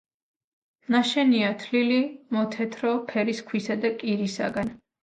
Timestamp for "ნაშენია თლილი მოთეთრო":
0.95-2.99